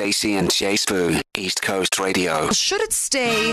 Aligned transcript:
Stacey 0.00 0.36
and 0.36 0.50
J 0.50 0.76
Sbu, 0.76 1.20
East 1.36 1.60
Coast 1.60 1.98
Radio. 1.98 2.50
Should 2.52 2.80
it 2.80 2.90
stay 2.90 3.50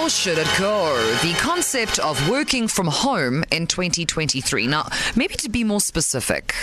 or 0.00 0.08
should 0.08 0.38
it 0.38 0.48
go? 0.58 0.96
The 1.22 1.34
concept 1.38 1.98
of 1.98 2.16
working 2.30 2.66
from 2.66 2.86
home 2.86 3.44
in 3.50 3.66
2023. 3.66 4.66
Now, 4.66 4.88
maybe 5.14 5.34
to 5.34 5.50
be 5.50 5.62
more 5.62 5.82
specific, 5.82 6.54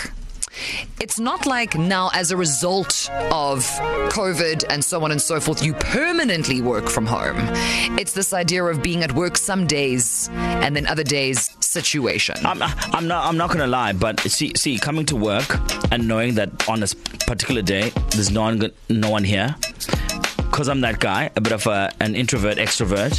it's 1.00 1.20
not 1.20 1.46
like 1.46 1.78
now, 1.78 2.10
as 2.14 2.32
a 2.32 2.36
result 2.36 3.08
of 3.30 3.64
COVID 4.10 4.64
and 4.68 4.84
so 4.84 5.04
on 5.04 5.12
and 5.12 5.22
so 5.22 5.38
forth, 5.38 5.62
you 5.64 5.74
permanently 5.74 6.60
work 6.60 6.88
from 6.88 7.06
home. 7.06 7.36
It's 7.96 8.12
this 8.12 8.32
idea 8.32 8.64
of 8.64 8.82
being 8.82 9.04
at 9.04 9.12
work 9.12 9.36
some 9.36 9.68
days 9.68 10.28
and 10.32 10.74
then 10.74 10.88
other 10.88 11.04
days 11.04 11.56
situation. 11.60 12.34
I'm, 12.44 12.60
I'm 12.62 13.06
not. 13.06 13.24
I'm 13.24 13.36
not 13.36 13.50
gonna 13.50 13.68
lie, 13.68 13.92
but 13.92 14.20
see, 14.20 14.52
see, 14.56 14.78
coming 14.78 15.06
to 15.06 15.16
work 15.16 15.60
and 15.92 16.08
knowing 16.08 16.34
that 16.34 16.68
on 16.68 16.80
this 16.80 16.94
particular 17.30 17.62
day 17.62 17.90
there's 18.10 18.30
no 18.32 18.42
one, 18.42 18.72
no 18.88 19.08
one 19.08 19.22
here, 19.22 19.54
because 20.50 20.68
I'm 20.68 20.80
that 20.80 20.98
guy, 20.98 21.30
a 21.36 21.40
bit 21.40 21.52
of 21.52 21.64
a, 21.68 21.92
an 22.00 22.16
introvert, 22.16 22.58
extrovert. 22.58 23.14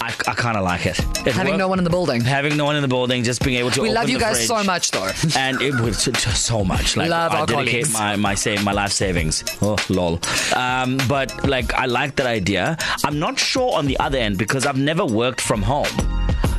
I, 0.00 0.08
I 0.08 0.34
kind 0.34 0.56
of 0.56 0.64
like 0.64 0.86
it. 0.86 0.98
it 0.98 1.34
Having 1.34 1.52
worked. 1.52 1.58
no 1.58 1.68
one 1.68 1.78
in 1.78 1.84
the 1.84 1.90
building. 1.90 2.22
having 2.22 2.56
no 2.56 2.64
one 2.64 2.76
in 2.76 2.82
the 2.82 2.88
building, 2.88 3.22
just 3.24 3.44
being 3.44 3.58
able 3.58 3.70
to. 3.72 3.82
We 3.82 3.90
love 3.92 4.08
you 4.08 4.18
guys 4.18 4.46
so 4.46 4.64
much, 4.64 4.90
though. 4.90 5.10
and 5.36 5.60
it 5.60 5.78
was 5.78 5.98
so 6.02 6.64
much. 6.64 6.96
Like 6.96 7.10
Love 7.10 7.32
I 7.32 7.40
our 7.40 7.46
dedicate 7.46 7.84
colleagues. 7.84 7.92
my 7.92 8.16
my 8.16 8.34
save 8.34 8.64
my 8.64 8.72
life 8.72 8.90
savings. 8.90 9.44
Oh 9.60 9.76
lol. 9.90 10.18
Um, 10.56 10.98
but 11.08 11.46
like 11.46 11.74
I 11.74 11.84
like 11.84 12.16
that 12.16 12.26
idea. 12.26 12.78
I'm 13.04 13.18
not 13.18 13.38
sure 13.38 13.76
on 13.76 13.84
the 13.86 13.98
other 14.00 14.18
end 14.18 14.38
because 14.38 14.64
I've 14.66 14.78
never 14.78 15.04
worked 15.04 15.42
from 15.42 15.60
home. 15.62 15.86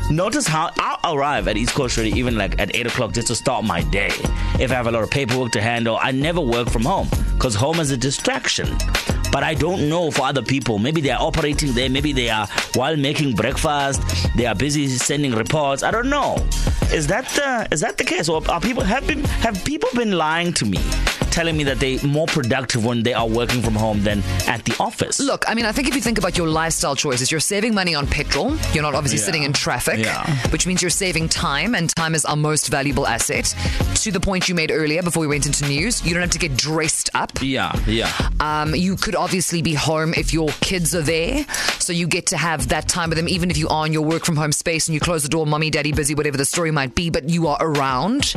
Notice 0.10 0.46
how 0.48 0.70
I'll 0.80 1.16
arrive 1.16 1.48
at 1.48 1.58
East 1.58 1.74
Coast 1.74 1.98
Radio 1.98 2.16
even 2.16 2.38
like 2.38 2.60
at 2.60 2.76
eight 2.76 2.86
o'clock 2.86 3.14
just 3.14 3.28
to 3.28 3.36
start 3.36 3.64
my 3.64 3.82
day. 3.84 4.12
If 4.60 4.72
I 4.72 4.76
have 4.76 4.88
a 4.88 4.92
lot 4.92 5.02
of 5.04 5.10
paperwork 5.10 5.52
to 5.54 5.62
handle, 5.62 5.98
I 6.00 6.12
never 6.12 6.42
work 6.42 6.70
from 6.70 6.84
home 6.84 7.08
because 7.34 7.56
home 7.56 7.80
is 7.80 7.90
a 7.92 7.98
distraction. 7.98 8.68
But 9.32 9.44
I 9.44 9.56
don't 9.56 9.90
know 9.90 10.12
for 10.12 10.24
other 10.24 10.44
people. 10.44 10.78
Maybe 10.78 11.02
they 11.02 11.10
are 11.10 11.22
operating 11.22 11.74
there. 11.74 11.90
Maybe 11.90 12.14
they 12.14 12.30
are 12.30 12.48
while 12.76 12.96
making 12.96 13.34
breakfast. 13.36 14.02
They 14.36 14.46
are 14.46 14.54
busy 14.54 14.88
sending 14.90 15.32
reports. 15.32 15.82
I 15.82 15.90
don't 15.90 16.10
know. 16.10 16.36
Is 16.94 17.08
that 17.08 17.28
the 17.30 17.68
is 17.72 17.82
that 17.82 17.98
the 17.98 18.04
case? 18.04 18.30
Or 18.30 18.48
are 18.52 18.62
people 18.62 18.84
have 18.84 19.08
been 19.08 19.24
have 19.24 19.64
people 19.66 19.90
been 19.96 20.12
lying 20.12 20.54
to 20.54 20.66
me, 20.66 20.78
telling 21.34 21.58
me 21.58 21.64
that 21.64 21.80
they're 21.80 22.02
more 22.04 22.28
productive 22.28 22.86
when 22.86 23.02
they 23.02 23.14
are 23.14 23.28
working 23.28 23.62
from 23.64 23.74
home 23.74 24.04
than 24.04 24.22
at 24.48 24.64
the 24.66 24.76
office? 24.80 25.20
Look, 25.20 25.44
I 25.48 25.56
mean, 25.56 25.66
I 25.66 25.72
think 25.72 25.88
if 25.88 25.96
you 25.96 26.02
think 26.02 26.20
about 26.20 26.38
your 26.38 26.48
lifestyle 26.48 26.96
choices, 26.96 27.32
you're 27.32 27.40
saving 27.40 27.74
money 27.74 27.96
on 27.96 28.06
petrol. 28.06 28.56
You're 28.74 28.84
not 28.84 28.94
obviously 28.94 29.20
Yeah. 29.20 29.26
sitting 29.26 29.44
in 29.44 29.52
traffic, 29.54 30.00
Yeah. 30.00 30.30
which 30.52 30.68
means 30.68 30.82
you're 30.84 30.92
saving 30.92 31.30
time, 31.30 31.74
and 31.74 31.90
time 31.96 32.14
is 32.14 32.24
our 32.26 32.36
most 32.36 32.68
valuable 32.68 33.08
asset. 33.08 33.54
To 34.04 34.12
the 34.12 34.20
point 34.20 34.48
you 34.48 34.54
made 34.54 34.70
earlier 34.72 35.02
before 35.02 35.22
we 35.22 35.28
went 35.28 35.46
into 35.48 35.66
news, 35.68 36.04
you 36.06 36.14
don't 36.14 36.22
have 36.22 36.30
to 36.32 36.40
get 36.40 36.56
dressed 36.56 37.10
up. 37.16 37.32
Yeah, 37.42 37.72
yeah. 37.88 38.12
Um, 38.40 38.76
you 38.76 38.96
could 38.96 39.16
obviously 39.16 39.62
be 39.64 39.74
home 39.74 40.14
if 40.16 40.34
your 40.34 40.50
kids 40.62 40.94
are 40.94 41.02
there, 41.02 41.46
so 41.84 41.94
you 41.94 42.08
get 42.08 42.28
to 42.28 42.38
have 42.38 42.70
that 42.70 42.88
time 42.88 43.10
with 43.10 43.18
them, 43.18 43.28
even 43.28 43.52
if 43.52 43.58
you 43.58 43.68
are 43.68 43.86
in 43.86 43.94
your 43.94 44.04
work 44.04 44.26
from 44.26 44.36
home 44.36 44.52
space 44.52 44.88
and 44.88 44.94
you 44.94 45.00
close 45.00 45.24
the 45.24 45.30
door, 45.30 45.46
mummy, 45.46 45.70
daddy, 45.70 45.92
busy, 45.92 46.16
whatever 46.16 46.38
the 46.38 46.46
story 46.46 46.72
might 46.72 46.96
be, 46.96 47.10
but 47.10 47.30
you 47.30 47.48
are 47.48 47.58
around. 47.60 48.34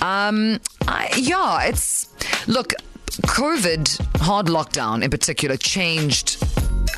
Um, 0.00 0.60
I, 0.86 1.10
yeah, 1.16 1.64
it's 1.64 2.08
look, 2.46 2.72
COVID 3.22 4.20
hard 4.20 4.46
lockdown 4.46 5.02
in 5.02 5.10
particular 5.10 5.56
changed 5.56 6.42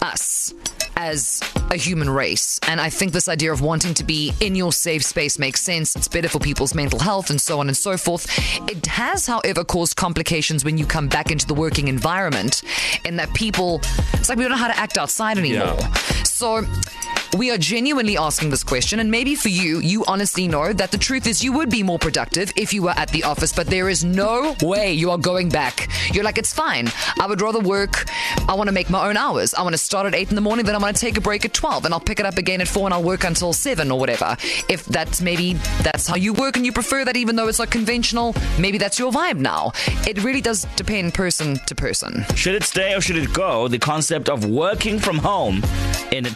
us 0.02 0.52
as 1.00 1.40
a 1.70 1.76
human 1.76 2.10
race. 2.10 2.60
And 2.68 2.78
I 2.78 2.90
think 2.90 3.12
this 3.12 3.28
idea 3.28 3.52
of 3.52 3.62
wanting 3.62 3.94
to 3.94 4.04
be 4.04 4.32
in 4.40 4.54
your 4.54 4.70
safe 4.72 5.02
space 5.02 5.38
makes 5.38 5.62
sense. 5.62 5.96
It's 5.96 6.08
better 6.08 6.28
for 6.28 6.38
people's 6.38 6.74
mental 6.74 6.98
health 6.98 7.30
and 7.30 7.40
so 7.40 7.58
on 7.58 7.68
and 7.68 7.76
so 7.76 7.96
forth. 7.96 8.26
It 8.68 8.84
has, 8.86 9.26
however, 9.26 9.64
caused 9.64 9.96
complications 9.96 10.62
when 10.62 10.76
you 10.76 10.84
come 10.84 11.08
back 11.08 11.30
into 11.30 11.46
the 11.46 11.54
working 11.54 11.88
environment, 11.88 12.62
in 13.04 13.16
that 13.16 13.32
people, 13.32 13.80
it's 14.12 14.28
like 14.28 14.36
we 14.36 14.44
don't 14.44 14.50
know 14.50 14.58
how 14.58 14.68
to 14.68 14.78
act 14.78 14.98
outside 14.98 15.38
anymore. 15.38 15.76
Yeah. 15.78 15.92
So, 16.24 16.64
we 17.36 17.50
are 17.50 17.58
genuinely 17.58 18.16
asking 18.16 18.50
this 18.50 18.64
question, 18.64 19.00
and 19.00 19.10
maybe 19.10 19.34
for 19.34 19.48
you, 19.48 19.78
you 19.80 20.04
honestly 20.06 20.48
know 20.48 20.72
that 20.72 20.90
the 20.90 20.98
truth 20.98 21.26
is 21.26 21.44
you 21.44 21.52
would 21.52 21.70
be 21.70 21.82
more 21.82 21.98
productive 21.98 22.52
if 22.56 22.72
you 22.72 22.82
were 22.82 22.90
at 22.96 23.08
the 23.10 23.24
office, 23.24 23.52
but 23.52 23.66
there 23.66 23.88
is 23.88 24.04
no 24.04 24.56
way 24.62 24.92
you 24.92 25.10
are 25.10 25.18
going 25.18 25.48
back. 25.48 25.88
You're 26.12 26.24
like, 26.24 26.38
it's 26.38 26.52
fine. 26.52 26.88
I 27.20 27.26
would 27.26 27.40
rather 27.40 27.60
work. 27.60 28.08
I 28.48 28.54
want 28.54 28.68
to 28.68 28.72
make 28.72 28.90
my 28.90 29.08
own 29.08 29.16
hours. 29.16 29.54
I 29.54 29.62
want 29.62 29.74
to 29.74 29.78
start 29.78 30.06
at 30.06 30.14
8 30.14 30.30
in 30.30 30.34
the 30.34 30.40
morning, 30.40 30.66
then 30.66 30.74
I'm 30.74 30.80
going 30.80 30.94
to 30.94 31.00
take 31.00 31.16
a 31.16 31.20
break 31.20 31.44
at 31.44 31.52
12, 31.52 31.84
and 31.84 31.94
I'll 31.94 32.00
pick 32.00 32.20
it 32.20 32.26
up 32.26 32.38
again 32.38 32.60
at 32.60 32.68
4, 32.68 32.86
and 32.86 32.94
I'll 32.94 33.02
work 33.02 33.24
until 33.24 33.52
7 33.52 33.90
or 33.90 33.98
whatever. 33.98 34.36
If 34.68 34.84
that's 34.86 35.20
maybe 35.20 35.54
that's 35.82 36.06
how 36.06 36.16
you 36.16 36.32
work 36.32 36.56
and 36.56 36.66
you 36.66 36.72
prefer 36.72 37.04
that, 37.04 37.16
even 37.16 37.36
though 37.36 37.48
it's 37.48 37.58
not 37.58 37.70
conventional, 37.70 38.34
maybe 38.58 38.78
that's 38.78 38.98
your 38.98 39.12
vibe 39.12 39.38
now. 39.38 39.72
It 40.06 40.22
really 40.24 40.40
does 40.40 40.66
depend 40.76 41.14
person 41.14 41.58
to 41.66 41.74
person. 41.74 42.24
Should 42.34 42.54
it 42.54 42.64
stay 42.64 42.94
or 42.94 43.00
should 43.00 43.16
it 43.16 43.32
go? 43.32 43.68
The 43.68 43.78
concept 43.78 44.28
of 44.28 44.44
working 44.44 44.98
from 44.98 45.18
home 45.18 45.62
in 46.10 46.26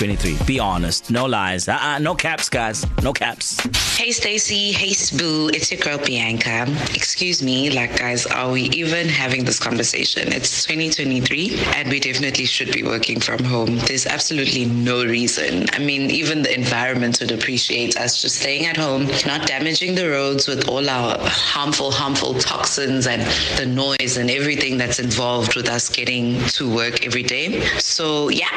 2023. 0.00 0.46
Be 0.46 0.58
honest. 0.58 1.10
No 1.10 1.26
lies. 1.26 1.68
Uh-uh, 1.68 1.98
no 1.98 2.14
caps, 2.14 2.48
guys. 2.48 2.84
No 3.02 3.12
caps. 3.12 3.58
Hey 4.00 4.12
Stacey, 4.12 4.72
hey 4.72 4.92
Sbu, 4.92 5.54
it's 5.54 5.70
your 5.70 5.78
girl 5.78 5.98
Bianca. 5.98 6.64
Excuse 6.94 7.42
me, 7.42 7.68
like 7.70 7.98
guys, 7.98 8.24
are 8.24 8.50
we 8.50 8.62
even 8.70 9.10
having 9.10 9.44
this 9.44 9.60
conversation? 9.60 10.32
It's 10.32 10.64
2023 10.64 11.58
and 11.76 11.90
we 11.90 12.00
definitely 12.00 12.46
should 12.46 12.72
be 12.72 12.82
working 12.82 13.20
from 13.20 13.44
home. 13.44 13.76
There's 13.76 14.06
absolutely 14.06 14.64
no 14.64 15.04
reason. 15.04 15.66
I 15.74 15.80
mean, 15.80 16.10
even 16.10 16.40
the 16.40 16.54
environment 16.54 17.20
would 17.20 17.30
appreciate 17.30 17.98
us 17.98 18.22
just 18.22 18.36
staying 18.36 18.64
at 18.64 18.78
home, 18.78 19.06
not 19.26 19.46
damaging 19.46 19.96
the 19.96 20.08
roads 20.08 20.48
with 20.48 20.66
all 20.66 20.88
our 20.88 21.18
harmful, 21.20 21.90
harmful 21.90 22.32
toxins 22.34 23.06
and 23.06 23.20
the 23.58 23.66
noise 23.66 24.16
and 24.16 24.30
everything 24.30 24.78
that's 24.78 24.98
involved 24.98 25.54
with 25.56 25.68
us 25.68 25.90
getting 25.90 26.42
to 26.56 26.74
work 26.74 27.04
every 27.04 27.22
day. 27.22 27.60
So 27.76 28.30
yeah, 28.30 28.48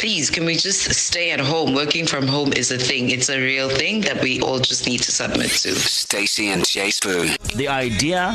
please, 0.00 0.30
can 0.30 0.46
we 0.46 0.56
just 0.56 0.94
stay 0.94 1.30
at 1.30 1.40
home? 1.40 1.74
Working 1.74 2.06
from 2.06 2.26
home 2.26 2.54
is 2.54 2.70
a 2.72 2.78
thing. 2.78 3.10
It's 3.10 3.28
a 3.28 3.38
real 3.38 3.68
thing 3.68 4.00
that 4.00 4.22
we 4.22 4.40
all 4.40 4.58
just 4.58 4.86
need 4.86 5.02
to 5.02 5.12
submit 5.12 5.50
to. 5.64 5.74
Stacey 5.74 6.48
and 6.48 6.66
J 6.66 6.88
Sbu. 6.88 7.36
The 7.54 7.68
idea 7.68 8.34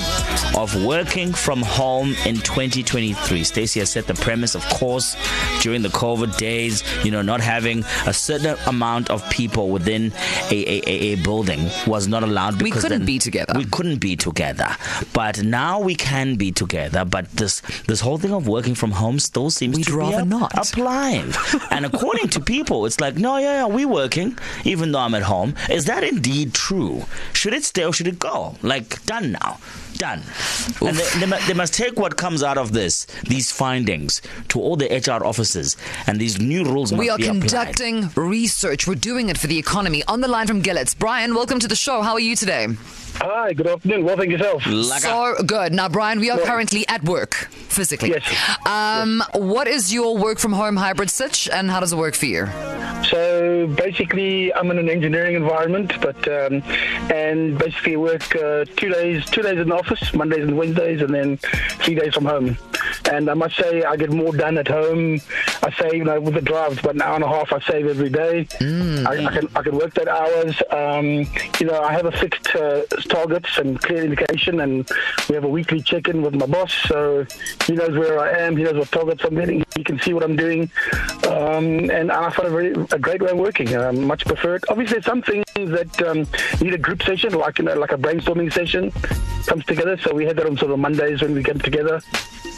of 0.55 0.85
working 0.85 1.33
from 1.33 1.63
home 1.63 2.09
in 2.25 2.35
2023. 2.35 3.43
Stacey 3.43 3.79
has 3.79 3.89
set 3.89 4.05
the 4.05 4.13
premise, 4.13 4.53
of 4.53 4.63
course, 4.69 5.15
during 5.61 5.81
the 5.81 5.89
COVID 5.89 6.37
days, 6.37 6.83
you 7.03 7.09
know, 7.09 7.23
not 7.23 7.41
having 7.41 7.83
a 8.05 8.13
certain 8.13 8.55
amount 8.67 9.09
of 9.09 9.27
people 9.31 9.69
within 9.69 10.13
a, 10.51 10.53
a, 10.53 10.81
a, 10.85 10.95
a 11.13 11.15
building 11.23 11.67
was 11.87 12.07
not 12.07 12.21
allowed 12.21 12.61
We 12.61 12.69
couldn't 12.69 12.99
then 12.99 13.05
be 13.05 13.17
together. 13.17 13.53
We 13.57 13.65
couldn't 13.65 13.97
be 13.97 14.15
together. 14.15 14.67
But 15.13 15.41
now 15.43 15.79
we 15.79 15.95
can 15.95 16.35
be 16.35 16.51
together. 16.51 17.05
But 17.05 17.31
this 17.31 17.61
this 17.87 18.01
whole 18.01 18.19
thing 18.19 18.33
of 18.33 18.47
working 18.47 18.75
from 18.75 18.91
home 18.91 19.17
still 19.17 19.49
seems 19.49 19.77
We'd 19.77 19.87
to 19.87 19.97
rather 19.97 20.17
be 20.17 20.21
a- 20.21 20.25
not. 20.25 20.51
applying. 20.55 21.33
And 21.71 21.85
according 21.85 22.29
to 22.29 22.39
people, 22.39 22.85
it's 22.85 22.99
like, 22.99 23.15
no, 23.15 23.37
yeah, 23.37 23.61
yeah, 23.61 23.65
we're 23.67 23.87
working, 23.87 24.37
even 24.63 24.91
though 24.91 24.99
I'm 24.99 25.15
at 25.15 25.23
home. 25.23 25.55
Is 25.69 25.85
that 25.85 26.03
indeed 26.03 26.53
true? 26.53 27.03
Should 27.33 27.53
it 27.53 27.63
stay 27.63 27.83
or 27.85 27.93
should 27.93 28.07
it 28.07 28.19
go? 28.19 28.55
Like, 28.61 29.03
done 29.05 29.31
now. 29.33 29.59
Done. 29.95 30.21
And 30.81 30.97
they, 30.97 31.25
they, 31.25 31.39
they 31.47 31.53
must 31.53 31.73
take 31.73 31.97
what 31.97 32.17
comes 32.17 32.43
out 32.43 32.57
of 32.57 32.73
this, 32.73 33.05
these 33.23 33.51
findings, 33.51 34.21
to 34.49 34.59
all 34.59 34.75
the 34.75 34.87
HR 34.87 35.25
offices, 35.25 35.77
and 36.07 36.19
these 36.19 36.39
new 36.39 36.65
rules 36.65 36.91
must 36.91 36.99
We 36.99 37.09
are 37.09 37.17
be 37.17 37.27
applied. 37.27 37.41
conducting 37.41 38.09
research. 38.15 38.87
We're 38.87 38.95
doing 38.95 39.29
it 39.29 39.37
for 39.37 39.47
the 39.47 39.57
economy. 39.57 40.03
On 40.09 40.19
the 40.19 40.27
line 40.27 40.47
from 40.47 40.61
Gillitts. 40.61 40.97
Brian, 40.97 41.33
welcome 41.33 41.59
to 41.59 41.67
the 41.67 41.75
show. 41.77 42.01
How 42.01 42.13
are 42.13 42.19
you 42.19 42.35
today? 42.35 42.67
Hi, 43.17 43.53
good 43.53 43.67
afternoon. 43.67 44.03
Well, 44.05 44.17
thank 44.17 44.31
yourself. 44.31 44.65
Like 44.67 44.99
a- 45.03 45.07
So 45.07 45.35
good. 45.45 45.71
Now, 45.73 45.89
Brian, 45.89 46.19
we 46.19 46.29
are 46.29 46.37
currently 46.39 46.87
at 46.87 47.03
work 47.03 47.33
physically. 47.33 48.09
Yes. 48.11 48.23
Um, 48.65 49.23
what 49.33 49.67
is 49.67 49.93
your 49.93 50.17
work 50.17 50.37
from 50.39 50.53
home 50.53 50.75
hybrid 50.75 51.09
sitch 51.09 51.49
and 51.51 51.71
how 51.71 51.79
does 51.79 51.93
it 51.93 51.97
work 51.97 52.15
for 52.15 52.25
you? 52.25 52.47
So 53.09 53.67
basically, 53.67 54.53
I'm 54.53 54.69
in 54.71 54.79
an 54.79 54.89
engineering 54.89 55.35
environment, 55.35 55.93
but 56.01 56.17
um, 56.27 56.61
and 57.11 57.57
basically 57.57 57.95
work 57.97 58.35
uh, 58.35 58.65
two 58.75 58.89
days, 58.89 59.25
two 59.25 59.41
days 59.41 59.59
in 59.59 59.69
the 59.69 59.75
office, 59.75 60.13
Mondays 60.13 60.43
and 60.43 60.57
Wednesdays, 60.57 61.01
and 61.01 61.13
then 61.13 61.37
three 61.83 61.95
days 61.95 62.13
from 62.13 62.25
home. 62.25 62.57
And 63.11 63.29
I 63.29 63.33
must 63.35 63.55
say, 63.57 63.83
I 63.83 63.95
get 63.95 64.09
more 64.11 64.35
done 64.35 64.57
at 64.57 64.67
home. 64.67 65.19
I 65.65 65.71
save, 65.71 65.95
you 65.95 66.03
know, 66.03 66.21
with 66.21 66.35
the 66.35 66.41
drive, 66.41 66.73
it's 66.73 66.81
about 66.81 66.93
an 66.93 67.01
hour 67.01 67.15
and 67.15 67.23
a 67.23 67.27
half. 67.27 67.51
I 67.51 67.59
save 67.59 67.87
every 67.87 68.09
day. 68.09 68.47
I, 69.07 69.25
I 69.25 69.31
can 69.33 69.49
I 69.55 69.63
can 69.63 69.75
work 69.75 69.95
that 69.95 70.07
hours. 70.07 70.61
Um, 70.69 71.25
you 71.59 71.65
know, 71.65 71.81
I 71.81 71.91
have 71.91 72.05
a 72.05 72.11
fixed 72.11 72.55
uh, 72.55 72.83
targets 73.09 73.57
and 73.57 73.81
clear 73.81 74.03
indication, 74.05 74.59
and 74.59 74.87
we 75.27 75.33
have 75.33 75.43
a 75.43 75.49
weekly 75.49 75.81
check-in 75.81 76.21
with 76.21 76.35
my 76.35 76.45
boss, 76.45 76.71
so 76.71 77.25
he 77.65 77.73
knows 77.73 77.97
where 77.97 78.19
I 78.19 78.37
am. 78.45 78.55
He 78.55 78.63
knows 78.63 78.75
what 78.75 78.91
targets 78.91 79.23
I'm 79.23 79.33
getting. 79.33 79.65
He 79.75 79.83
can 79.83 79.97
see 79.99 80.13
what 80.13 80.23
I'm 80.23 80.35
doing, 80.35 80.69
um, 81.29 81.89
and 81.89 82.11
I 82.11 82.29
find 82.29 82.47
a 82.47 82.51
very 82.51 82.73
a 82.91 82.99
great 82.99 83.23
way 83.23 83.31
of 83.31 83.37
working. 83.39 83.75
I 83.75 83.89
much 83.89 84.23
prefer 84.25 84.55
it. 84.57 84.65
Obviously, 84.69 85.01
some 85.01 85.23
things 85.23 85.45
that 85.55 86.01
um, 86.03 86.27
need 86.61 86.75
a 86.75 86.77
group 86.77 87.01
session, 87.01 87.33
like 87.33 87.57
you 87.57 87.65
know, 87.65 87.73
like 87.73 87.91
a 87.91 87.97
brainstorming 87.97 88.53
session, 88.53 88.91
comes 89.47 89.65
together. 89.65 89.97
So 89.97 90.13
we 90.13 90.25
had 90.25 90.35
that 90.37 90.45
on 90.45 90.57
sort 90.57 90.71
of 90.73 90.77
Mondays 90.77 91.23
when 91.23 91.33
we 91.33 91.41
get 91.41 91.63
together, 91.63 92.01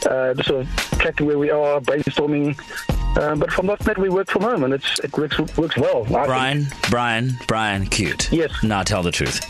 uh, 0.09 0.35
sort 0.43 0.65
of 0.65 0.67
tracking 0.99 1.25
where 1.25 1.39
we 1.39 1.51
are, 1.51 1.79
brainstorming. 1.79 2.59
Uh, 3.17 3.35
but 3.35 3.51
from 3.51 3.65
that 3.65 3.83
net, 3.87 3.97
we 3.97 4.09
work 4.09 4.29
from 4.29 4.43
home, 4.43 4.63
and 4.63 4.73
it's 4.73 4.99
it 4.99 5.11
works 5.17 5.39
works 5.57 5.75
well. 5.75 6.03
I 6.03 6.07
think. 6.07 6.25
Brian, 6.27 6.67
Brian, 6.91 7.31
Brian, 7.47 7.85
cute. 7.87 8.31
Yes. 8.31 8.51
Now 8.63 8.83
tell 8.83 9.01
the 9.01 9.11
truth. 9.11 9.41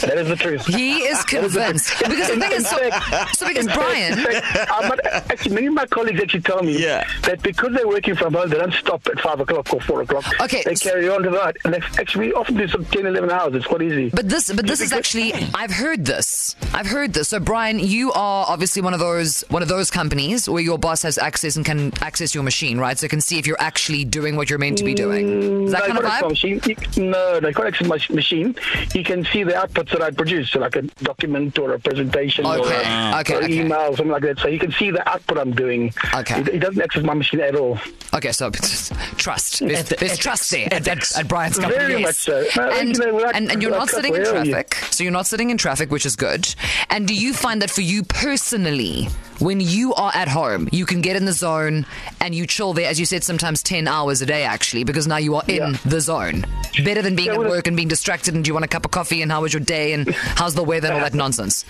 That 0.00 0.18
is 0.18 0.28
the 0.28 0.36
truth. 0.36 0.66
He 0.66 0.98
is 1.04 1.22
convinced 1.24 1.98
because 2.00 2.28
the 2.28 2.36
thing 2.40 2.52
is, 2.52 2.68
so, 2.68 2.90
so 3.32 3.46
because 3.48 3.66
Brian, 3.66 4.14
fact, 4.18 4.70
I'm 4.70 4.92
actually, 5.30 5.54
many 5.54 5.66
of 5.68 5.74
my 5.74 5.86
colleagues 5.86 6.20
actually 6.20 6.40
tell 6.42 6.62
me 6.62 6.82
Yeah. 6.82 7.04
that 7.22 7.42
because 7.42 7.72
they're 7.74 7.88
working 7.88 8.14
from 8.14 8.34
home, 8.34 8.48
they 8.50 8.58
don't 8.58 8.72
stop 8.74 9.06
at 9.06 9.20
five 9.20 9.40
o'clock 9.40 9.72
or 9.72 9.80
four 9.80 10.02
o'clock. 10.02 10.24
Okay, 10.40 10.62
they 10.64 10.74
carry 10.74 11.08
on 11.08 11.22
to 11.22 11.30
that, 11.30 11.56
and 11.64 11.74
they 11.74 11.80
actually 11.98 12.32
often 12.32 12.56
do 12.56 12.66
some 12.68 12.84
10, 12.86 13.06
11 13.06 13.30
hours. 13.30 13.54
It's 13.54 13.66
quite 13.66 13.82
easy. 13.82 14.10
But 14.10 14.28
this, 14.28 14.52
but 14.52 14.66
this 14.66 14.80
is 14.80 14.92
actually, 14.92 15.32
I've 15.54 15.72
heard 15.72 16.04
this. 16.04 16.56
I've 16.74 16.86
heard 16.86 17.12
this. 17.12 17.28
So, 17.28 17.40
Brian, 17.40 17.78
you 17.78 18.12
are 18.12 18.46
obviously 18.48 18.82
one 18.82 18.94
of 18.94 19.00
those, 19.00 19.42
one 19.48 19.62
of 19.62 19.68
those 19.68 19.90
companies 19.90 20.48
where 20.48 20.62
your 20.62 20.78
boss 20.78 21.02
has 21.02 21.18
access 21.18 21.56
and 21.56 21.64
can 21.64 21.92
access 22.02 22.34
your 22.34 22.44
machine, 22.44 22.78
right? 22.78 22.98
So, 22.98 23.08
can 23.08 23.20
see 23.20 23.38
if 23.38 23.46
you're 23.46 23.60
actually 23.60 24.04
doing 24.04 24.36
what 24.36 24.50
you're 24.50 24.58
meant 24.58 24.78
to 24.78 24.84
be 24.84 24.94
doing. 24.94 25.64
Is 25.66 25.72
that 25.72 25.80
no, 25.80 25.86
kind 25.86 25.98
of 25.98 26.04
my 26.04 26.20
vibe? 26.22 26.28
machine. 26.30 26.60
You- 26.66 26.76
No, 27.10 27.40
they 27.40 27.52
can't 27.52 27.68
access 27.68 27.86
my 27.88 27.98
machine. 28.14 28.54
You 28.94 29.04
can 29.04 29.24
see 29.26 29.42
the 29.42 29.54
outputs 29.76 29.90
that 29.92 30.02
I 30.02 30.10
produce, 30.10 30.50
so 30.50 30.60
like 30.60 30.76
a 30.76 30.82
document 30.82 31.58
or 31.58 31.72
a 31.72 31.78
presentation 31.78 32.46
or, 32.46 32.58
Okay, 32.58 32.76
a, 32.76 32.82
ah. 32.84 33.20
okay, 33.20 33.34
or 33.34 33.44
okay. 33.44 33.60
email, 33.60 33.88
something 33.96 34.08
like 34.08 34.22
that. 34.22 34.38
So 34.38 34.48
you 34.48 34.58
can 34.58 34.72
see 34.72 34.90
the 34.90 35.06
output 35.08 35.38
I'm 35.38 35.52
doing. 35.52 35.92
Okay. 36.14 36.42
He, 36.44 36.52
he 36.52 36.58
doesn't 36.58 36.80
access 36.80 37.02
my 37.02 37.14
machine 37.14 37.40
at 37.40 37.54
all. 37.54 37.78
Okay, 38.14 38.32
so 38.32 38.50
trust. 38.50 39.60
There's, 39.60 39.88
there's 39.88 40.18
trust 40.18 40.50
there 40.50 40.72
at, 40.72 40.86
at, 40.88 41.16
at 41.18 41.28
Brian's 41.28 41.58
company. 41.58 41.78
Very 41.78 42.00
yes. 42.00 42.02
much 42.02 42.14
so. 42.16 42.62
No, 42.62 42.70
And, 42.70 42.88
you 42.96 43.06
know, 43.06 43.14
without- 43.14 43.34
and, 43.36 43.50
and 43.50 43.62
you're 43.62 43.70
without 43.70 43.86
not 43.86 43.90
sitting 43.90 44.14
in 44.14 44.24
couple, 44.24 44.46
yeah, 44.46 44.52
traffic. 44.62 44.74
So 44.92 45.04
you're 45.04 45.12
not 45.12 45.26
sitting 45.26 45.50
in 45.50 45.58
traffic, 45.58 45.90
which 45.90 46.06
is 46.06 46.16
good. 46.16 46.54
And 46.90 47.06
do 47.06 47.14
you 47.14 47.32
find 47.34 47.60
that 47.62 47.70
for 47.70 47.82
you 47.82 48.02
personally, 48.04 49.08
when 49.38 49.60
you 49.60 49.94
are 49.94 50.10
at 50.14 50.28
home, 50.28 50.68
you 50.72 50.86
can 50.86 51.00
get 51.00 51.16
in 51.16 51.24
the 51.24 51.32
zone 51.32 51.86
and 52.20 52.34
you 52.34 52.46
chill 52.46 52.72
there, 52.72 52.88
as 52.88 52.98
you 52.98 53.06
said, 53.06 53.22
sometimes 53.24 53.62
10 53.62 53.86
hours 53.88 54.22
a 54.22 54.26
day, 54.26 54.44
actually, 54.44 54.84
because 54.84 55.06
now 55.06 55.16
you 55.18 55.34
are 55.36 55.42
in 55.48 55.54
Yeah. 55.56 55.78
the 55.84 56.00
zone. 56.00 56.44
Better 56.84 57.02
than 57.02 57.16
being 57.16 57.28
Yeah, 57.28 57.34
at 57.40 57.48
work 57.48 57.66
and 57.66 57.76
being 57.76 57.88
distracted 57.88 58.34
and 58.34 58.44
do 58.44 58.48
you 58.48 58.54
want 58.54 58.64
a 58.64 58.68
cup 58.68 58.84
of 58.84 58.90
coffee 58.90 59.22
and 59.22 59.30
how 59.32 59.42
was 59.42 59.52
your 59.52 59.60
day 59.60 59.92
and 59.92 60.12
how's 60.14 60.54
the 60.54 60.62
weather 60.64 60.88
and 60.88 60.96
all 60.96 61.02
that 61.02 61.14
nonsense. 61.24 61.64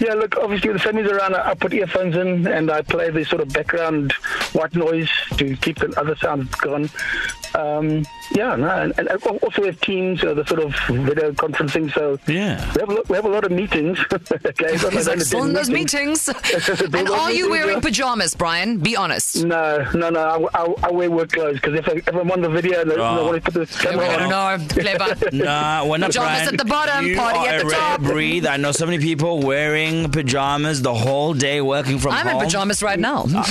Yeah, 0.00 0.14
look, 0.14 0.36
obviously 0.36 0.72
the 0.72 0.78
family's 0.78 1.10
around. 1.10 1.34
I 1.34 1.50
I 1.50 1.54
put 1.54 1.72
earphones 1.72 2.16
in 2.16 2.46
and 2.46 2.70
I 2.70 2.82
play 2.82 3.10
the 3.10 3.24
sort 3.24 3.40
of 3.42 3.48
background 3.52 4.12
white 4.52 4.74
noise 4.74 5.08
to 5.36 5.56
keep 5.56 5.78
the 5.78 5.92
other 6.00 6.16
sounds 6.16 6.52
gone. 6.56 6.90
Um, 7.54 8.04
yeah, 8.32 8.56
no, 8.56 8.68
and, 8.68 8.92
and 8.98 9.08
also 9.08 9.60
we 9.62 9.66
have 9.68 9.80
teams, 9.80 10.22
you 10.22 10.28
know, 10.28 10.34
the 10.34 10.46
sort 10.46 10.60
of 10.60 10.74
video 10.88 11.32
conferencing. 11.32 11.92
So 11.92 12.18
Yeah. 12.26 12.56
we 12.74 12.80
have 12.80 12.88
a 12.88 12.94
lot, 12.94 13.08
we 13.08 13.16
have 13.16 13.24
a 13.24 13.28
lot 13.28 13.44
of 13.44 13.50
meetings. 13.52 13.98
okay, 14.12 14.72
He's 14.72 15.06
like, 15.08 15.20
still 15.20 15.44
in 15.44 15.52
those 15.52 15.70
meetings. 15.70 16.28
and 16.94 17.08
are 17.08 17.32
you 17.32 17.50
wearing 17.50 17.80
pajamas, 17.80 18.34
Brian? 18.34 18.78
Be 18.78 18.96
honest. 18.96 19.44
No, 19.44 19.88
no, 19.94 20.10
no. 20.10 20.48
I, 20.54 20.62
I, 20.62 20.74
I 20.84 20.90
wear 20.90 21.10
work 21.10 21.32
clothes 21.32 21.60
because 21.60 21.78
if, 21.78 21.88
I, 21.88 21.92
if 21.92 22.08
I'm 22.14 22.30
on 22.30 22.40
the 22.40 22.48
video, 22.48 22.80
and 22.82 22.90
they, 22.90 22.94
Oh. 22.96 23.16
they 23.16 23.22
want 23.24 23.44
to 23.44 23.50
put 23.52 23.68
the 23.68 23.78
camera 23.78 24.06
on. 24.08 24.28
No, 24.30 24.66
clever. 24.68 25.14
Nah, 25.34 25.84
we're 25.86 25.98
not 25.98 26.06
Pajamas 26.10 26.14
Brian. 26.14 26.48
at 26.48 26.58
the 26.58 26.64
bottom, 26.64 27.06
you 27.06 27.16
party 27.16 27.38
are 27.40 27.48
at 27.48 27.60
the 27.62 27.66
a 27.68 27.70
top. 27.70 28.00
breed. 28.00 28.46
I 28.46 28.56
know 28.56 28.72
so 28.72 28.86
many 28.86 28.98
people 28.98 29.40
wearing 29.40 30.10
pajamas 30.10 30.80
the 30.82 30.94
whole 30.94 31.34
day 31.34 31.60
working 31.60 31.98
from 31.98 32.12
home. 32.12 32.26
I'm 32.28 32.36
in 32.36 32.42
pajamas 32.42 32.82
right 32.82 32.98
now. 32.98 33.24
Ah. 33.34 33.44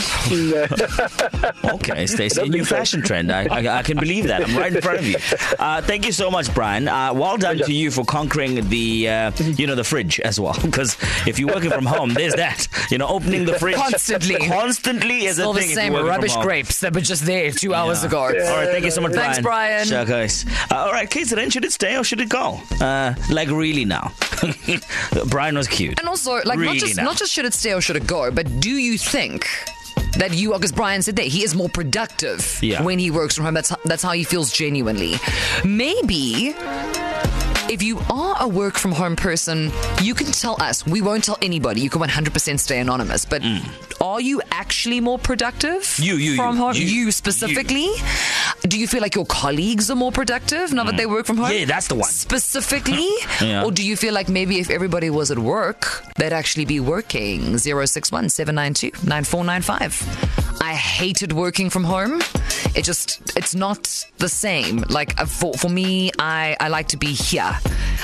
Okay, 1.76 2.06
Stacey, 2.08 2.42
a 2.42 2.46
new 2.46 2.52
think 2.60 2.68
so. 2.68 2.76
fashion 2.76 3.02
trend. 3.02 3.32
I, 3.32 3.44
I, 3.46 3.78
I 3.80 3.84
can 3.84 3.98
believe 3.98 4.28
that. 4.28 4.48
I'm 4.64 4.74
right 4.74 4.76
in 4.76 4.82
front 4.82 5.00
of 5.00 5.08
you. 5.08 5.16
Uh, 5.60 5.82
thank 5.82 6.06
you 6.06 6.12
so 6.12 6.30
much, 6.32 6.54
Brian. 6.54 6.88
Uh, 6.88 7.14
well 7.14 7.38
done 7.38 7.56
Pleasure. 7.58 7.66
to 7.66 7.74
you 7.74 7.92
for 7.92 8.04
conquering 8.04 8.68
the, 8.70 9.08
uh, 9.08 9.32
you 9.40 9.66
know, 9.68 9.76
the 9.76 9.84
fridge 9.84 10.20
as 10.20 10.40
well. 10.40 10.56
Because 10.64 10.98
if 11.28 11.40
you're 11.40 11.54
working 11.54 11.70
from 11.72 11.86
home, 11.86 12.14
there's 12.14 12.34
that. 12.36 12.68
You 12.90 12.98
know, 12.98 13.08
opening 13.08 13.46
the 13.46 13.54
fridge 13.60 13.76
Constantly. 13.76 14.36
constantly 14.48 15.26
is 15.26 15.36
Still 15.36 15.52
a 15.52 15.54
the 15.54 15.60
thing. 15.62 15.70
if 15.70 15.76
same 15.76 15.94
you're 15.94 16.04
working 16.04 16.14
from 16.14 16.22
rubbish 16.22 16.36
grapes 16.38 16.80
that 16.82 16.94
were 16.94 17.02
just 17.02 17.26
there 17.26 17.52
two 17.52 17.74
hours 17.74 18.04
ago. 18.04 18.20
All 18.20 18.30
right, 18.32 18.70
thank 18.70 18.84
you 18.84 18.92
so 18.92 19.02
much, 19.02 19.12
Brian. 19.14 19.26
Thanks, 19.34 19.42
Brian. 19.42 19.86
Sure, 19.88 20.06
guys. 20.06 20.46
Uh, 20.72 20.76
all 20.76 20.92
right, 20.92 21.10
kids, 21.10 21.30
then 21.30 21.50
should 21.50 21.66
it 21.66 21.72
stay 21.72 21.96
or 21.98 22.04
should 22.04 22.20
it 22.22 22.30
go? 22.30 22.60
Uh, 22.82 23.14
like 23.30 23.50
really 23.50 23.86
now. 23.86 24.12
Brian 25.28 25.56
was 25.56 25.68
cute. 25.68 26.00
And 26.00 26.10
also, 26.10 26.42
like, 26.46 26.58
Really 26.60 26.66
not 26.66 26.76
just 26.78 26.98
now. 26.98 27.04
not 27.04 27.18
just 27.18 27.32
should 27.32 27.46
it 27.46 27.54
stay 27.54 27.74
or 27.74 27.82
should 27.82 27.96
it 27.96 28.08
go, 28.08 28.32
but 28.32 28.60
do 28.60 28.72
you 28.72 28.98
think 28.98 29.48
that 30.18 30.34
you, 30.34 30.54
because 30.54 30.72
Brian 30.72 31.02
said 31.02 31.16
that 31.18 31.26
he 31.26 31.44
is 31.44 31.56
more 31.56 31.70
productive 31.70 32.60
Yeah. 32.62 32.84
when 32.84 33.00
he 33.00 33.10
works 33.12 33.36
from 33.36 33.46
home. 33.46 33.54
That's 33.54 33.70
how, 33.70 33.78
that's 33.86 34.04
how 34.04 34.12
he 34.12 34.24
feels 34.24 34.52
genuinely. 34.52 35.16
Maybe. 35.64 36.54
If 37.70 37.82
you 37.82 38.00
are 38.12 38.36
a 38.40 38.48
work 38.48 38.76
from 38.78 38.92
home 38.92 39.16
person, 39.16 39.72
you 40.02 40.14
can 40.14 40.28
tell 40.28 40.62
us. 40.62 40.86
We 40.86 41.02
won't 41.02 41.24
tell 41.24 41.38
anybody. 41.42 41.80
You 41.82 41.90
can 41.90 42.02
100% 42.02 42.60
stay 42.60 42.80
anonymous. 42.80 43.24
But 43.26 43.42
are 44.02 44.20
you 44.20 44.42
actually 44.52 45.00
more 45.00 45.18
productive? 45.18 45.82
Mm. 45.82 46.04
You, 46.04 46.16
you, 46.16 46.36
from 46.36 46.56
you, 46.58 46.62
home. 46.62 46.74
you, 46.76 47.12
specifically. 47.12 47.88
Do 48.66 48.80
you 48.80 48.88
feel 48.88 49.02
like 49.02 49.14
your 49.14 49.26
colleagues 49.26 49.92
are 49.92 49.96
more 49.96 50.12
productive 50.12 50.72
now 50.72 50.86
that 50.86 50.96
they 50.96 51.06
work 51.06 51.26
from 51.26 51.36
home? 51.38 51.48
Mm. 51.52 51.60
Yeah, 51.60 51.66
that's 51.66 51.88
the 51.90 51.96
one. 51.96 52.10
Specifically, 52.10 53.10
Yeah. 53.42 53.66
or 53.66 53.72
do 53.72 53.86
you 53.86 53.98
feel 53.98 54.14
like 54.14 54.30
maybe 54.30 54.60
if 54.60 54.70
everybody 54.70 55.10
was 55.10 55.32
at 55.32 55.40
work, 55.40 56.02
they'd 56.16 56.32
actually 56.32 56.64
be 56.64 56.80
working? 56.80 57.58
061 57.58 58.30
792 58.30 59.06
9495. 59.06 60.62
I 60.62 60.76
hated 60.76 61.34
working 61.34 61.70
from 61.70 61.84
home. 61.84 62.22
It 62.74 62.84
just, 62.86 63.22
it's 63.36 63.54
not 63.54 64.06
the 64.20 64.30
same. 64.30 64.78
Like 64.90 65.20
uh, 65.20 65.26
for, 65.26 65.54
for 65.56 65.68
me, 65.68 66.12
I, 66.18 66.56
I 66.62 66.70
like 66.70 66.88
to 66.90 66.98
be 66.98 67.08
here. 67.12 67.60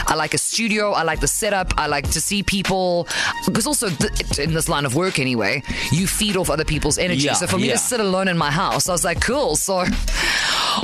I 0.07 0.15
like 0.15 0.33
a 0.33 0.37
studio. 0.37 0.91
I 0.91 1.03
like 1.03 1.21
the 1.21 1.27
setup. 1.27 1.73
I 1.77 1.87
like 1.87 2.09
to 2.11 2.19
see 2.19 2.43
people. 2.43 3.07
Because 3.45 3.65
also, 3.65 3.89
th- 3.89 4.39
in 4.39 4.53
this 4.53 4.67
line 4.67 4.85
of 4.85 4.93
work 4.93 5.19
anyway, 5.19 5.63
you 5.91 6.05
feed 6.05 6.35
off 6.35 6.49
other 6.49 6.65
people's 6.65 6.97
energy. 6.97 7.27
Yeah, 7.27 7.33
so 7.33 7.47
for 7.47 7.57
me 7.57 7.67
yeah. 7.67 7.73
to 7.73 7.77
sit 7.79 8.01
alone 8.01 8.27
in 8.27 8.37
my 8.37 8.51
house, 8.51 8.89
I 8.89 8.91
was 8.91 9.05
like, 9.05 9.21
cool. 9.21 9.55
So 9.55 9.85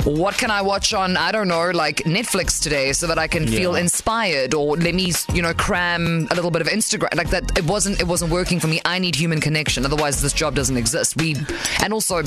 what 0.04 0.36
can 0.38 0.50
I 0.50 0.62
watch 0.62 0.92
on, 0.94 1.16
I 1.16 1.32
don't 1.32 1.48
know, 1.48 1.70
like 1.70 1.98
Netflix 2.04 2.62
today 2.62 2.92
so 2.92 3.06
that 3.06 3.18
I 3.18 3.26
can 3.28 3.46
feel 3.46 3.74
inspired 3.76 4.54
or 4.54 4.76
let 4.76 4.94
me, 4.94 5.12
you 5.32 5.42
know, 5.42 5.54
cram 5.54 6.26
a 6.30 6.34
little 6.34 6.50
bit 6.50 6.62
of 6.62 6.68
Instagram. 6.68 7.14
Like 7.14 7.30
that, 7.30 7.56
it 7.58 7.64
wasn't, 7.64 8.00
it 8.00 8.06
wasn't 8.06 8.30
working 8.32 8.60
for 8.60 8.66
me. 8.66 8.80
I 8.84 8.98
need 8.98 9.14
human 9.14 9.40
connection. 9.40 9.84
Otherwise, 9.84 10.22
this 10.22 10.32
job 10.32 10.54
doesn't 10.54 10.76
exist. 10.76 11.16
We, 11.16 11.36
and 11.82 11.92
also, 11.92 12.22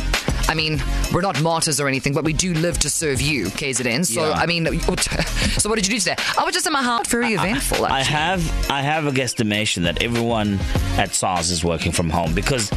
I 0.48 0.54
mean, 0.54 0.82
we're 1.14 1.22
not 1.22 1.42
martyrs 1.42 1.80
or 1.80 1.88
anything, 1.88 2.14
but 2.14 2.24
we 2.24 2.34
do 2.34 2.54
live 2.54 2.80
to 2.80 2.90
serve 2.90 3.22
you, 3.22 3.46
KZN. 3.46 4.06
So, 4.06 4.30
Yeah. 4.30 4.34
I 4.34 4.46
mean, 4.46 4.66
so 4.82 5.70
what 5.70 5.76
did 5.76 5.88
you 5.88 5.94
do 5.96 6.00
today? 6.00 6.16
I 6.38 6.44
was 6.44 6.54
just 6.54 6.68
in 6.68 6.74
my 6.74 6.84
house, 6.84 7.08
very 7.08 7.34
eventful. 7.34 7.86
I 7.86 8.04
have 8.04 8.70
I 8.70 8.82
have 8.82 9.06
a 9.08 9.12
guesstimation 9.12 9.84
that 9.84 10.02
everyone 10.04 10.60
at 10.98 11.14
SARS 11.16 11.50
is 11.50 11.64
working 11.64 11.92
from 11.92 12.10
home 12.10 12.34
because 12.34 12.72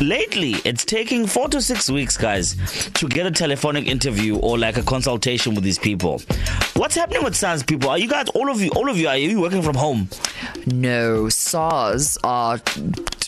lately 0.00 0.54
it's 0.64 0.84
taking 0.84 1.26
four 1.26 1.48
to 1.48 1.60
six 1.60 1.90
weeks, 1.90 2.16
guys, 2.16 2.56
to 2.94 3.08
get 3.08 3.26
a 3.26 3.30
telephonic 3.30 3.86
interview 3.86 4.23
or 4.32 4.58
like 4.58 4.76
a 4.76 4.82
consultation 4.82 5.54
with 5.54 5.64
these 5.64 5.78
people. 5.78 6.20
What's 6.74 6.94
happening 6.94 7.24
with 7.24 7.36
SARS 7.36 7.62
people? 7.62 7.90
Are 7.90 7.98
you 7.98 8.08
guys 8.08 8.28
all 8.30 8.50
of 8.50 8.60
you 8.60 8.70
all 8.70 8.88
of 8.88 8.96
you 8.96 9.08
are 9.08 9.16
you 9.16 9.40
working 9.40 9.62
from 9.62 9.76
home? 9.76 10.08
No, 10.66 11.28
SARS 11.28 12.18
are 12.24 12.58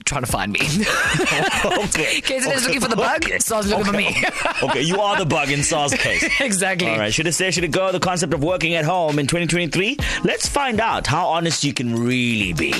trying 0.04 0.22
to 0.24 0.30
find 0.30 0.52
me. 0.52 0.60
okay. 0.60 0.66
KZN 2.22 2.54
is 2.54 2.64
looking 2.66 2.80
for 2.80 2.88
the 2.88 2.96
bug. 2.96 3.24
SARS 3.40 3.68
looking 3.68 3.84
for 3.84 3.92
me. 3.92 4.16
okay, 4.62 4.82
you 4.82 5.00
are 5.00 5.16
the 5.16 5.26
bug 5.26 5.50
in 5.50 5.62
SARS 5.62 5.92
case. 6.06 6.24
exactly. 6.40 6.88
All 6.88 6.98
right, 6.98 7.12
should 7.12 7.26
it 7.26 7.32
stay, 7.32 7.50
should 7.50 7.64
it 7.64 7.72
go? 7.72 7.92
The 7.92 8.00
concept 8.00 8.32
of 8.32 8.42
working 8.42 8.74
at 8.74 8.84
home 8.84 9.18
in 9.18 9.26
2023. 9.26 9.98
Let's 10.24 10.48
find 10.48 10.80
out 10.80 11.06
how 11.06 11.26
honest 11.28 11.64
you 11.64 11.74
can 11.74 11.94
really 11.94 12.52
be. 12.52 12.72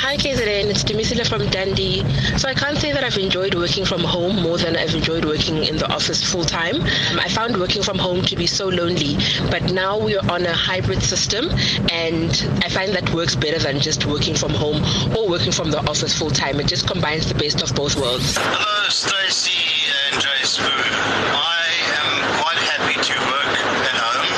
Hi 0.00 0.16
KZN, 0.16 0.70
it's 0.70 0.82
Demisila 0.82 1.28
from 1.28 1.46
Dundee. 1.50 2.00
So 2.38 2.48
I 2.48 2.54
can't 2.54 2.78
say 2.78 2.90
that 2.90 3.04
I've 3.04 3.18
enjoyed 3.18 3.54
working 3.54 3.84
from 3.84 4.00
home 4.00 4.42
more 4.42 4.56
than 4.56 4.74
I've 4.74 4.94
enjoyed 4.94 5.26
working 5.26 5.62
in 5.62 5.76
the 5.76 5.92
office 5.92 6.24
full 6.24 6.42
time. 6.42 6.76
Um, 6.80 7.20
I 7.20 7.28
found 7.28 7.58
working 7.58 7.82
from 7.82 7.98
home 7.98 8.22
to 8.22 8.34
be 8.34 8.46
so 8.46 8.68
lonely, 8.68 9.16
but 9.50 9.70
now 9.72 9.98
we're 9.98 10.24
on 10.30 10.46
a 10.46 10.54
hybrid 10.54 11.02
system 11.02 11.50
and 11.92 12.30
I 12.64 12.70
find 12.70 12.94
that 12.94 13.12
works 13.12 13.36
better 13.36 13.58
than 13.58 13.78
just 13.78 14.06
working 14.06 14.34
from 14.34 14.52
home 14.52 14.82
or 15.14 15.28
working 15.28 15.52
from 15.52 15.70
the 15.70 15.80
office 15.80 16.16
full 16.18 16.30
time. 16.30 16.58
It 16.60 16.66
just 16.66 16.86
combines 16.88 17.28
the 17.28 17.34
best 17.34 17.60
of 17.62 17.74
both 17.74 17.96
worlds. 17.96 18.38
Hello, 18.38 18.88
Stacey 18.88 19.84
and 20.08 20.20
J 20.20 20.28
Sbu. 20.48 20.64
I 20.64 21.68
am 22.00 22.10
quite 22.40 22.56
happy 22.72 22.96
to 22.96 23.14
work 23.28 23.52
at 23.84 23.96
home 24.00 24.32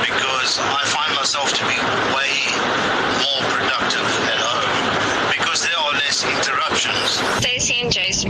because 0.00 0.58
I 0.58 0.82
find 0.88 1.14
myself 1.14 1.52
to 1.52 1.62
be 1.68 1.76
way 2.16 2.32
more 3.20 3.42
productive 3.52 4.08
at 4.32 4.40
home 4.40 4.64
because 5.30 5.62
there 5.62 5.76
are 5.78 5.92
less 5.92 6.24
interruptions. 6.24 7.20
Stacey 7.40 7.80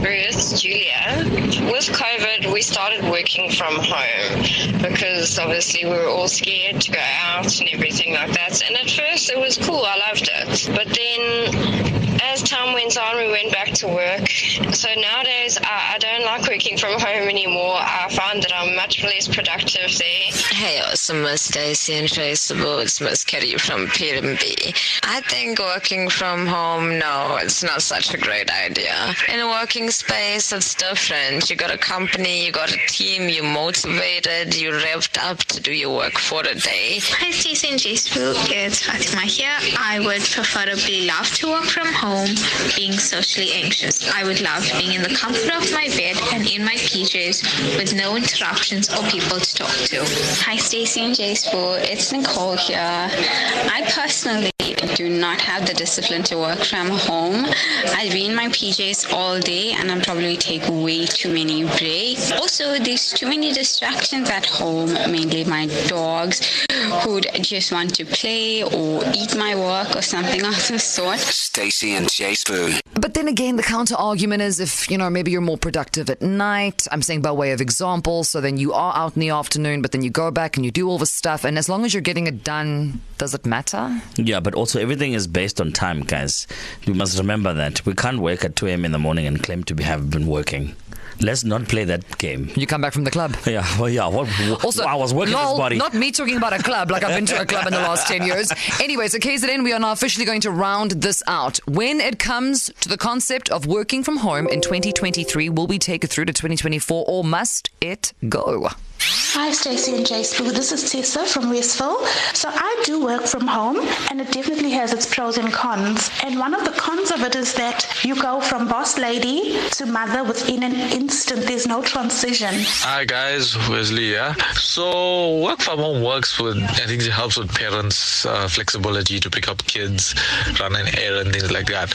and 0.06 0.60
Julia. 0.60 1.24
With 1.72 1.88
COVID, 1.88 2.52
we 2.52 2.60
started 2.60 3.04
working 3.10 3.50
from 3.50 3.74
home 3.76 4.82
because 4.82 5.38
obviously 5.38 5.84
we 5.84 5.92
were 5.92 6.08
all 6.08 6.28
scared 6.28 6.80
to 6.82 6.90
go 6.90 7.00
out 7.00 7.58
and 7.58 7.68
everything 7.70 8.12
like 8.12 8.32
that. 8.32 8.62
And 8.66 8.76
at 8.76 8.90
first, 8.90 9.30
it 9.30 9.38
was 9.38 9.56
cool. 9.56 9.82
I 9.82 9.96
loved 10.08 10.28
it. 10.30 10.68
But 10.74 10.88
then, 10.88 12.20
as 12.22 12.42
time 12.42 12.74
went 12.74 12.98
on, 12.98 13.16
we 13.16 13.30
went 13.30 13.52
back 13.52 13.72
to 13.74 13.88
work. 13.88 14.28
So 14.74 14.88
nowadays, 14.94 15.58
I, 15.62 15.94
I 15.94 15.98
don't 15.98 16.24
like 16.24 16.46
working 16.48 16.76
from 16.76 17.00
home 17.00 17.28
anymore. 17.28 17.76
I 17.78 18.08
find 18.10 18.42
that 18.42 18.52
I'm 18.54 18.76
much 19.04 19.14
less 19.14 19.28
productive 19.28 19.82
live 19.82 19.98
there. 19.98 20.32
Hey, 20.50 20.80
awesome 20.80 21.22
Miss 21.22 21.42
Stacey 21.42 21.94
and 21.94 22.08
Facebook. 22.08 22.82
It's 22.82 23.00
Miss 23.00 23.24
Kitty 23.24 23.56
from 23.58 23.86
PMB. 23.88 24.74
I 25.02 25.20
think 25.22 25.58
working 25.58 26.08
from 26.08 26.46
home, 26.46 26.98
no, 26.98 27.38
it's 27.40 27.62
not 27.62 27.82
such 27.82 28.14
a 28.14 28.18
great 28.18 28.50
idea. 28.50 29.14
In 29.28 29.40
a 29.40 29.48
working 29.48 29.90
space, 29.90 30.52
it's 30.52 30.74
different. 30.74 31.50
You 31.50 31.56
got 31.56 31.70
a 31.70 31.78
company, 31.78 32.46
you 32.46 32.52
got 32.52 32.72
a 32.72 32.78
team, 32.88 33.28
you're 33.28 33.44
motivated, 33.44 34.56
you're 34.60 34.78
revved 34.80 35.18
up 35.18 35.38
to 35.38 35.60
do 35.60 35.72
your 35.72 35.94
work 35.94 36.18
for 36.18 36.42
the 36.42 36.54
day. 36.54 36.98
Hi, 37.02 37.30
Stacey 37.30 37.68
and 37.70 37.78
J 37.78 37.94
Sbu. 37.94 38.34
It's 38.50 38.82
Fatima 38.82 39.22
here. 39.22 39.56
I 39.78 40.00
would 40.00 40.22
preferably 40.22 41.06
love 41.06 41.28
to 41.34 41.48
work 41.48 41.64
from 41.64 41.92
home, 41.92 42.30
being 42.76 42.92
socially 42.92 43.52
anxious. 43.52 44.10
I 44.12 44.24
would 44.24 44.40
love 44.40 44.66
being 44.78 44.92
in 44.92 45.02
the 45.02 45.14
comfort 45.14 45.54
of 45.54 45.72
my 45.72 45.88
bed 45.88 46.16
and 46.32 46.48
in 46.48 46.64
my 46.64 46.74
PJs 46.74 47.76
with 47.76 47.94
no 47.94 48.16
interruptions 48.16 48.88
or 48.96 49.08
people 49.10 49.38
to 49.38 49.54
talk 49.54 49.70
to. 49.90 50.04
Hi, 50.44 50.56
Stacey 50.56 51.00
and 51.00 51.14
J 51.14 51.32
Sbu. 51.32 51.80
It's 51.90 52.12
Nicole 52.12 52.56
here. 52.56 52.78
I 52.78 53.82
personally 53.94 54.53
do 54.94 55.08
not 55.08 55.40
have 55.40 55.66
the 55.66 55.74
discipline 55.74 56.22
to 56.24 56.36
work 56.36 56.58
from 56.64 56.88
home. 56.88 57.46
I'll 57.86 58.12
be 58.12 58.26
in 58.26 58.34
my 58.34 58.48
PJs 58.48 59.12
all 59.12 59.40
day 59.40 59.72
and 59.72 59.90
I'll 59.90 60.00
probably 60.00 60.36
take 60.36 60.62
way 60.68 61.06
too 61.06 61.32
many 61.32 61.64
breaks. 61.64 62.32
Also, 62.32 62.78
there's 62.78 63.12
too 63.12 63.26
many 63.26 63.52
distractions 63.52 64.30
at 64.30 64.46
home, 64.46 64.92
mainly 65.10 65.44
my 65.44 65.66
dogs 65.88 66.66
who'd 67.02 67.26
just 67.42 67.72
want 67.72 67.94
to 67.96 68.04
play 68.04 68.62
or 68.62 69.02
eat 69.14 69.36
my 69.36 69.54
work 69.54 69.96
or 69.96 70.02
something 70.02 70.44
of 70.44 70.54
the 70.68 70.78
sort. 70.78 71.18
Stacey 71.18 71.94
and 71.94 72.10
J 72.10 72.32
Sbu. 72.32 72.80
But 72.94 73.14
then 73.14 73.28
again, 73.28 73.56
the 73.56 73.62
counter 73.62 73.96
argument 73.96 74.42
is 74.42 74.60
if, 74.60 74.90
you 74.90 74.98
know, 74.98 75.10
maybe 75.10 75.30
you're 75.30 75.40
more 75.40 75.58
productive 75.58 76.10
at 76.10 76.22
night. 76.22 76.86
I'm 76.90 77.02
saying 77.02 77.22
by 77.22 77.32
way 77.32 77.52
of 77.52 77.60
example. 77.60 78.24
So 78.24 78.40
then 78.40 78.56
you 78.56 78.72
are 78.72 78.94
out 78.96 79.16
in 79.16 79.20
the 79.20 79.30
afternoon, 79.30 79.82
but 79.82 79.92
then 79.92 80.02
you 80.02 80.10
go 80.10 80.30
back 80.30 80.56
and 80.56 80.64
you 80.64 80.70
do 80.70 80.88
all 80.88 80.98
the 80.98 81.06
stuff. 81.06 81.44
And 81.44 81.58
as 81.58 81.68
long 81.68 81.84
as 81.84 81.92
you're 81.94 82.00
getting 82.00 82.26
it 82.26 82.44
done, 82.44 83.00
does 83.18 83.34
it 83.34 83.46
matter? 83.46 84.00
Yeah, 84.16 84.40
but 84.40 84.54
also 84.54 84.73
everything 84.80 85.12
is 85.12 85.26
based 85.26 85.60
on 85.60 85.72
time, 85.72 86.00
guys. 86.02 86.46
You 86.84 86.94
must 86.94 87.18
remember 87.18 87.52
that. 87.54 87.84
We 87.86 87.94
can't 87.94 88.18
wake 88.18 88.44
at 88.44 88.56
2 88.56 88.66
a.m. 88.68 88.84
in 88.84 88.92
the 88.92 88.98
morning 88.98 89.26
and 89.26 89.42
claim 89.42 89.64
to 89.64 89.74
be, 89.74 89.84
have 89.84 90.10
been 90.10 90.26
working. 90.26 90.74
Let's 91.20 91.44
not 91.44 91.68
play 91.68 91.84
that 91.84 92.18
game. 92.18 92.50
You 92.56 92.66
come 92.66 92.80
back 92.80 92.92
from 92.92 93.04
the 93.04 93.10
club. 93.12 93.36
Yeah, 93.46 93.64
well, 93.78 93.88
yeah. 93.88 94.08
What, 94.08 94.26
what- 94.26 94.64
Also, 94.64 94.82
I 94.84 94.96
was 94.96 95.14
working 95.14 95.34
lol, 95.34 95.52
this 95.54 95.58
body. 95.60 95.76
Not 95.76 95.94
me 95.94 96.10
talking 96.10 96.36
about 96.36 96.52
a 96.52 96.58
club, 96.62 96.90
like 96.90 97.04
I've 97.04 97.14
been 97.14 97.26
to 97.26 97.40
a 97.40 97.46
club 97.46 97.66
in 97.68 97.72
the 97.72 97.78
last 97.80 98.08
10 98.08 98.26
years. 98.26 98.52
Anyway, 98.80 99.06
so 99.08 99.18
KZN, 99.18 99.62
we 99.62 99.72
are 99.72 99.78
now 99.78 99.92
officially 99.92 100.26
going 100.26 100.40
to 100.40 100.50
round 100.50 100.90
this 100.92 101.22
out. 101.28 101.58
When 101.68 102.00
it 102.00 102.18
comes 102.18 102.70
to 102.80 102.88
the 102.88 102.98
concept 102.98 103.48
of 103.50 103.64
working 103.66 104.02
from 104.02 104.16
home 104.18 104.48
in 104.48 104.60
2023, 104.60 105.48
will 105.50 105.68
we 105.68 105.78
take 105.78 106.02
it 106.02 106.08
through 106.08 106.24
to 106.26 106.32
2024 106.32 107.04
or 107.06 107.22
must 107.22 107.70
it 107.80 108.12
go? 108.28 108.68
Hi, 109.06 109.50
Stacey 109.50 109.96
and 109.96 110.06
J 110.06 110.20
Sbu. 110.22 110.52
This 110.52 110.72
is 110.72 110.90
Tessa 110.90 111.26
from 111.26 111.50
Westville. 111.50 112.06
So 112.34 112.48
I 112.50 112.82
do 112.84 113.04
work 113.04 113.26
from 113.26 113.46
home, 113.46 113.78
and 114.08 114.20
it 114.20 114.30
definitely 114.30 114.70
has 114.70 114.92
its 114.92 115.12
pros 115.12 115.38
and 115.38 115.52
cons. 115.52 116.08
And 116.22 116.38
one 116.38 116.54
of 116.54 116.64
the 116.64 116.70
cons 116.70 117.10
of 117.10 117.20
it 117.22 117.34
is 117.34 117.52
that 117.54 117.84
you 118.04 118.14
go 118.14 118.40
from 118.40 118.68
boss 118.68 118.96
lady 118.96 119.58
to 119.72 119.86
mother 119.86 120.22
within 120.22 120.62
an 120.62 120.74
instant. 120.92 121.46
There's 121.46 121.66
no 121.66 121.82
transition. 121.82 122.54
Hi 122.86 123.04
guys, 123.04 123.56
Wesley 123.68 124.14
here. 124.14 124.36
So 124.54 125.40
work 125.40 125.60
from 125.60 125.80
home 125.80 126.02
works 126.02 126.38
with 126.40 126.56
I 126.62 126.86
think 126.86 127.02
it 127.02 127.10
helps 127.10 127.36
with 127.36 127.52
parents' 127.52 128.24
uh, 128.24 128.46
flexibility 128.48 129.18
to 129.18 129.28
pick 129.28 129.48
up 129.48 129.58
kids, 129.66 130.14
run 130.60 130.76
an 130.76 130.96
errand, 130.96 131.32
things 131.32 131.50
like 131.50 131.66
that. 131.66 131.92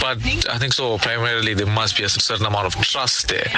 But 0.00 0.18
I 0.48 0.58
think 0.58 0.72
so 0.72 0.98
primarily 0.98 1.54
there 1.54 1.66
must 1.66 1.96
be 1.96 2.04
a 2.04 2.08
certain 2.08 2.46
amount 2.46 2.66
of 2.66 2.76
trust 2.76 3.28
there 3.28 3.50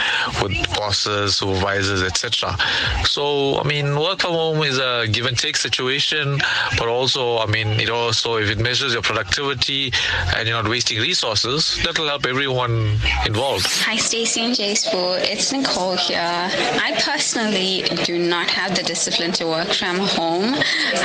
with 0.43 0.57
bosses, 0.75 1.37
supervisors, 1.37 2.03
etc. 2.03 2.57
So 3.05 3.59
I 3.59 3.65
mean, 3.65 3.99
work 3.99 4.21
from 4.21 4.33
home 4.33 4.63
is 4.63 4.79
a 4.79 5.07
give 5.11 5.27
and 5.27 5.39
take 5.39 5.57
situation, 5.57 6.39
but 6.79 6.89
also 6.89 7.39
I 7.39 7.47
mean, 7.47 7.69
it 7.81 7.91
also 7.91 8.37
if 8.37 8.51
it 8.51 8.59
measures 8.59 8.93
your 8.93 9.03
productivity 9.03 9.93
and 10.35 10.49
you're 10.49 10.61
not 10.61 10.71
wasting 10.71 10.99
resources, 11.01 11.81
that'll 11.85 12.07
help 12.07 12.27
everyone 12.27 12.99
involved. 13.27 13.67
Hi, 13.85 13.97
Stacey 13.97 14.41
and 14.43 14.55
J 14.55 14.73
Sbu. 14.73 15.19
It's 15.21 15.53
Nicole 15.53 15.97
here. 15.97 16.19
I 16.21 16.99
personally 17.05 17.83
do 18.05 18.19
not 18.19 18.49
have 18.51 18.75
the 18.75 18.83
discipline 18.83 19.33
to 19.33 19.47
work 19.47 19.69
from 19.69 19.99
home. 19.99 20.55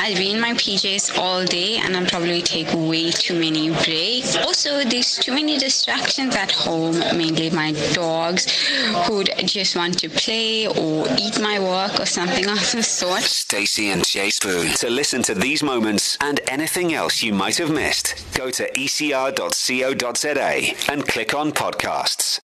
I'll 0.02 0.16
be 0.16 0.30
in 0.32 0.40
my 0.40 0.52
PJs 0.54 1.18
all 1.18 1.44
day 1.44 1.76
and 1.78 1.96
I'll 1.96 2.06
probably 2.06 2.42
take 2.42 2.68
way 2.72 3.10
too 3.10 3.38
many 3.38 3.70
breaks. 3.70 4.36
Also, 4.36 4.84
there's 4.84 5.16
too 5.18 5.32
many 5.32 5.58
distractions 5.58 6.34
at 6.36 6.52
home, 6.52 6.98
mainly 7.16 7.50
my 7.50 7.72
dogs 7.92 8.46
who'd 9.06 9.30
just 9.44 9.76
want 9.76 9.98
to 9.98 10.08
play 10.08 10.66
or 10.66 11.06
eat 11.18 11.40
my 11.40 11.58
work 11.58 11.73
or 11.74 12.06
something 12.06 12.48
of 12.48 12.72
the 12.72 12.82
sort. 12.82 13.22
Stacey 13.22 13.90
and 13.90 14.06
J 14.06 14.28
Sbu. 14.28 14.78
To 14.78 14.90
listen 14.90 15.22
to 15.24 15.34
these 15.34 15.62
moments 15.62 16.16
and 16.20 16.40
anything 16.48 16.94
else 16.94 17.22
you 17.22 17.34
might 17.34 17.56
have 17.58 17.70
missed, 17.70 18.24
go 18.34 18.50
to 18.50 18.70
ecr.co.za 18.72 19.32
and 20.92 21.06
click 21.06 21.34
on 21.34 21.52
podcasts. 21.52 22.40